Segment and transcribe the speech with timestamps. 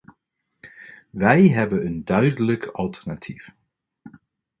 [1.11, 3.49] Wij hebben een duidelijk alternatief.